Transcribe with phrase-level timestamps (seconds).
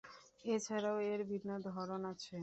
[0.45, 2.37] এছাড়াও এর বিভিন্ন ধরন আছে।